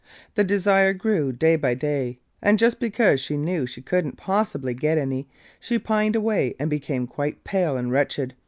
The 0.33 0.43
desire 0.43 0.93
grew 0.93 1.31
day 1.31 1.55
by 1.57 1.75
day, 1.75 2.17
and 2.41 2.57
just 2.57 2.79
because 2.79 3.21
she 3.21 3.37
knew 3.37 3.67
she 3.67 3.83
couldn't 3.83 4.17
possibly 4.17 4.73
get 4.73 4.97
any, 4.97 5.27
she 5.59 5.77
pined 5.77 6.15
away 6.15 6.55
and 6.59 6.71
became 6.71 7.05
quite 7.05 7.43
pale 7.43 7.77
and 7.77 7.91
wretched. 7.91 8.33